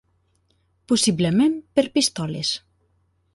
Possiblement 0.91 1.59
per 1.79 1.85
pistoles. 1.99 2.55